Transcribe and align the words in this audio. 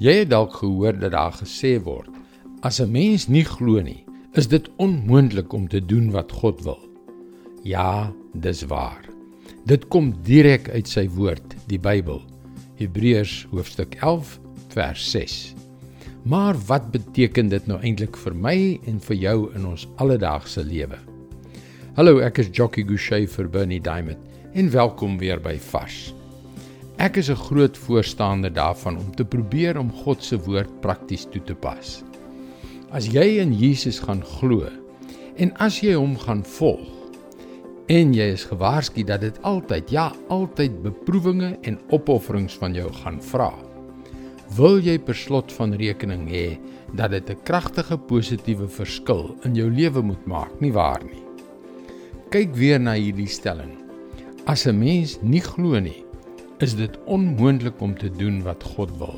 Jy 0.00 0.22
het 0.22 0.30
dalk 0.30 0.54
gehoor 0.60 0.96
dat 0.98 1.12
daar 1.12 1.34
gesê 1.36 1.76
word: 1.82 2.08
As 2.62 2.80
'n 2.80 2.90
mens 2.92 3.28
nie 3.28 3.44
glo 3.44 3.80
nie, 3.80 4.04
is 4.32 4.48
dit 4.48 4.68
onmoontlik 4.76 5.52
om 5.52 5.68
te 5.68 5.80
doen 5.80 6.10
wat 6.10 6.32
God 6.32 6.62
wil. 6.64 6.80
Ja, 7.62 8.12
dis 8.34 8.62
waar. 8.62 9.04
Dit 9.66 9.88
kom 9.88 10.14
direk 10.24 10.68
uit 10.68 10.88
sy 10.88 11.08
woord, 11.08 11.54
die 11.66 11.78
Bybel. 11.78 12.22
Hebreërs 12.80 13.46
hoofstuk 13.50 13.94
11 14.00 14.40
vers 14.68 15.10
6. 15.10 15.54
Maar 16.22 16.56
wat 16.66 16.90
beteken 16.90 17.48
dit 17.48 17.66
nou 17.66 17.80
eintlik 17.82 18.16
vir 18.16 18.34
my 18.34 18.80
en 18.86 19.00
vir 19.00 19.16
jou 19.16 19.36
in 19.54 19.66
ons 19.66 19.88
alledaagse 19.96 20.64
lewe? 20.64 20.98
Hallo, 21.94 22.18
ek 22.18 22.38
is 22.38 22.50
Jockey 22.52 22.86
Gouchee 22.88 23.28
vir 23.28 23.48
Bernie 23.48 23.80
Diamond 23.80 24.18
en 24.54 24.70
welkom 24.70 25.18
weer 25.18 25.40
by 25.40 25.58
Vars. 25.58 26.12
Ek 27.02 27.16
is 27.18 27.30
'n 27.30 27.44
groot 27.48 27.78
voorstander 27.78 28.52
daarvan 28.52 28.96
om 28.96 29.10
te 29.14 29.24
probeer 29.24 29.78
om 29.78 29.90
God 29.90 30.22
se 30.22 30.38
woord 30.38 30.80
prakties 30.80 31.26
toe 31.30 31.42
te 31.42 31.54
pas. 31.54 32.02
As 32.90 33.06
jy 33.06 33.40
in 33.40 33.52
Jesus 33.52 33.98
gaan 33.98 34.22
glo 34.22 34.68
en 35.36 35.52
as 35.58 35.80
jy 35.80 35.94
hom 35.94 36.16
gaan 36.16 36.44
volg 36.44 36.88
en 37.88 38.14
jy 38.14 38.32
is 38.32 38.44
gewaarsku 38.44 39.02
dat 39.02 39.20
dit 39.20 39.42
altyd 39.42 39.90
ja, 39.90 40.12
altyd 40.28 40.82
beproewinge 40.82 41.58
en 41.62 41.80
opofferings 41.90 42.54
van 42.54 42.74
jou 42.74 42.92
gaan 42.92 43.20
vra 43.20 43.52
wil 44.56 44.80
jy 44.84 44.98
per 45.00 45.16
slot 45.16 45.52
van 45.56 45.72
rekening 45.80 46.26
hê 46.28 46.58
dat 46.92 47.10
dit 47.10 47.30
'n 47.30 47.42
kragtige 47.44 47.96
positiewe 47.96 48.68
verskil 48.68 49.36
in 49.44 49.54
jou 49.54 49.70
lewe 49.70 50.02
moet 50.02 50.26
maak, 50.26 50.60
nie 50.60 50.72
waar 50.72 51.00
nie? 51.04 51.22
Kyk 52.30 52.54
weer 52.54 52.80
na 52.80 52.92
hierdie 52.92 53.28
stelling. 53.28 53.72
As 54.46 54.66
'n 54.66 54.78
mens 54.78 55.18
nie 55.22 55.40
glo 55.40 55.80
nie, 55.80 56.04
is 56.62 56.76
dit 56.78 56.98
onmoontlik 57.10 57.80
om 57.82 57.94
te 57.98 58.10
doen 58.10 58.42
wat 58.46 58.62
God 58.62 58.90
wil. 58.98 59.16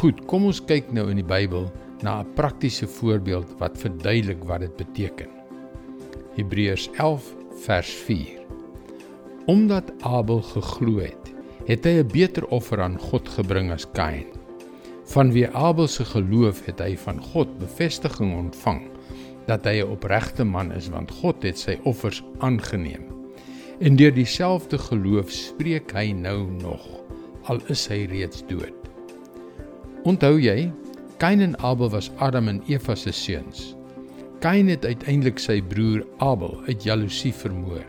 Goed, 0.00 0.22
kom 0.30 0.46
ons 0.48 0.62
kyk 0.64 0.88
nou 0.96 1.10
in 1.12 1.20
die 1.20 1.26
Bybel 1.26 1.68
na 2.00 2.22
'n 2.22 2.32
praktiese 2.34 2.86
voorbeeld 2.88 3.52
wat 3.60 3.78
verduidelik 3.78 4.44
wat 4.48 4.60
dit 4.60 4.76
beteken. 4.76 5.28
Hebreërs 6.36 6.88
11 6.96 7.34
vers 7.66 7.92
4. 8.08 8.40
Omdat 9.46 9.92
Abel 10.00 10.40
geglo 10.42 10.98
het, 10.98 11.32
het 11.66 11.84
hy 11.84 12.00
'n 12.00 12.08
beter 12.08 12.46
offer 12.48 12.80
aan 12.80 12.98
God 12.98 13.28
gebring 13.28 13.70
as 13.70 13.86
Kain. 13.92 14.26
Vanweë 15.04 15.52
Abel 15.52 15.86
se 15.86 16.04
geloof 16.04 16.64
het 16.64 16.80
hy 16.80 16.96
van 16.96 17.20
God 17.20 17.58
bevestiging 17.58 18.34
ontvang 18.36 18.88
dat 19.46 19.64
hy 19.64 19.84
'n 19.84 19.90
opregte 19.90 20.44
man 20.44 20.72
is 20.72 20.88
want 20.88 21.10
God 21.10 21.42
het 21.42 21.58
sy 21.58 21.78
offers 21.84 22.24
aangeneem. 22.38 23.13
En 23.78 23.96
deur 23.96 24.14
dieselfde 24.14 24.78
geloof 24.78 25.30
spreek 25.34 25.92
hy 25.96 26.12
nou 26.14 26.46
nog 26.60 26.82
al 27.50 27.58
is 27.72 27.82
hy 27.90 28.04
reeds 28.08 28.44
dood. 28.46 28.76
Onthou 30.06 30.38
jy, 30.38 30.70
Kain 31.18 31.42
en 31.42 31.56
Abel 31.58 31.90
was 31.90 32.10
Adam 32.22 32.48
en 32.48 32.60
Eva 32.70 32.94
se 32.94 33.12
seuns. 33.12 33.72
Kain 34.44 34.68
het 34.70 34.84
uiteindelik 34.84 35.40
sy 35.42 35.58
broer 35.62 36.04
Abel 36.22 36.54
uit 36.68 36.86
jaloesie 36.86 37.32
vermoor, 37.34 37.84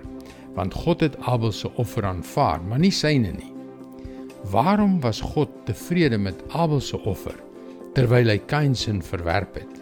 want 0.57 0.73
God 0.73 1.03
het 1.05 1.17
Abel 1.27 1.53
se 1.53 1.69
offer 1.81 2.07
aanvaar, 2.07 2.63
maar 2.63 2.81
nie 2.81 2.93
syne 2.93 3.35
nie. 3.35 3.51
Waarom 4.51 4.99
was 5.03 5.21
God 5.21 5.51
tevrede 5.69 6.17
met 6.17 6.41
Abel 6.53 6.81
se 6.81 6.97
offer 7.03 7.37
terwyl 7.95 8.27
hy 8.27 8.39
Kain 8.49 8.75
se 8.75 8.93
verwerp 9.05 9.61
het? 9.61 9.81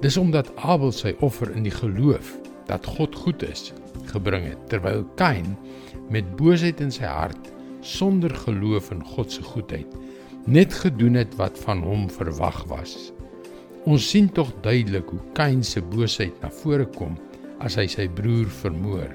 Dis 0.00 0.16
omdat 0.16 0.52
Abel 0.56 0.92
sy 0.92 1.16
offer 1.20 1.50
in 1.56 1.64
die 1.66 1.74
geloof 1.74 2.36
dat 2.68 2.86
God 2.86 3.16
goed 3.16 3.42
is 3.42 3.72
gebring 4.12 4.46
het 4.50 4.68
terwyl 4.72 5.04
Kain 5.20 5.56
met 6.10 6.36
boosheid 6.36 6.80
in 6.84 6.92
sy 6.94 7.08
hart 7.08 7.50
sonder 7.80 8.34
geloof 8.44 8.90
in 8.94 9.02
God 9.14 9.32
se 9.32 9.42
goedheid 9.42 9.96
net 10.50 10.74
gedoen 10.82 11.18
het 11.20 11.34
wat 11.38 11.58
van 11.64 11.82
hom 11.84 12.08
verwag 12.10 12.62
was. 12.70 13.12
Ons 13.88 14.08
sien 14.10 14.28
tog 14.28 14.52
duidelik 14.64 15.08
hoe 15.08 15.20
Kain 15.36 15.62
se 15.64 15.82
boosheid 15.82 16.36
na 16.42 16.50
vore 16.62 16.86
kom 16.96 17.16
as 17.60 17.76
hy 17.80 17.86
sy 17.88 18.08
broer 18.08 18.48
vermoor. 18.60 19.10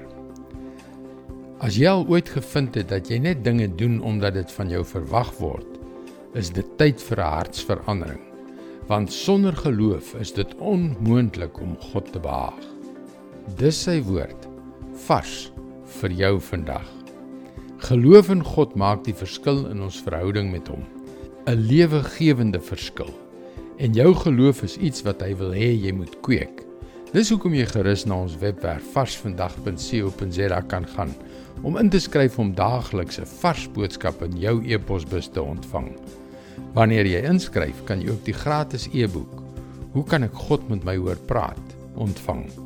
As 1.64 1.78
jy 1.78 1.88
al 1.90 2.04
ooit 2.10 2.28
gevind 2.28 2.76
het 2.76 2.90
dat 2.92 3.10
jy 3.10 3.18
net 3.22 3.44
dinge 3.44 3.68
doen 3.80 3.98
omdat 4.04 4.36
dit 4.36 4.50
van 4.58 4.70
jou 4.70 4.82
verwag 4.84 5.32
word, 5.40 5.68
is 6.36 6.50
dit 6.52 6.66
tyd 6.78 7.00
vir 7.00 7.20
'n 7.20 7.32
hartsverandering. 7.36 8.24
Want 8.86 9.12
sonder 9.12 9.56
geloof 9.56 10.14
is 10.20 10.32
dit 10.32 10.54
onmoontlik 10.58 11.60
om 11.60 11.76
God 11.90 12.12
te 12.12 12.20
behaag. 12.20 12.62
Dis 13.56 13.82
sy 13.82 14.02
woord 14.02 14.45
vars 15.06 15.50
vir 16.00 16.12
jou 16.18 16.34
vandag. 16.42 16.86
Geloof 17.86 18.30
in 18.34 18.42
God 18.42 18.74
maak 18.74 19.04
die 19.06 19.14
verskil 19.14 19.66
in 19.70 19.84
ons 19.84 20.00
verhouding 20.02 20.50
met 20.50 20.66
hom. 20.72 20.82
'n 21.46 21.62
Lewegewende 21.68 22.60
verskil. 22.60 23.12
En 23.78 23.92
jou 23.92 24.14
geloof 24.14 24.62
is 24.62 24.76
iets 24.76 25.04
wat 25.06 25.22
hy 25.22 25.34
wil 25.36 25.52
hê 25.54 25.70
jy 25.78 25.92
moet 25.92 26.16
kweek. 26.26 26.64
Dis 27.12 27.30
hoekom 27.30 27.54
jy 27.54 27.66
gerus 27.70 28.04
na 28.04 28.18
ons 28.24 28.34
webwerf 28.40 28.82
varsvandag.co.za 28.92 30.60
kan 30.66 30.86
gaan 30.96 31.14
om 31.62 31.76
in 31.76 31.90
te 31.90 32.00
skryf 32.00 32.38
om 32.38 32.54
daagliks 32.54 33.20
'n 33.20 33.30
vars 33.40 33.68
boodskap 33.68 34.22
in 34.22 34.36
jou 34.38 34.60
e-posbus 34.66 35.28
te 35.28 35.42
ontvang. 35.42 35.94
Wanneer 36.74 37.06
jy 37.06 37.22
inskryf, 37.22 37.84
kan 37.84 38.00
jy 38.00 38.10
ook 38.10 38.24
die 38.24 38.34
gratis 38.34 38.88
e-boek 38.92 39.42
Hoe 39.92 40.04
kan 40.04 40.22
ek 40.22 40.34
God 40.34 40.68
met 40.68 40.84
my 40.84 40.96
hoor 40.96 41.16
praat 41.16 41.76
ontvang. 41.94 42.65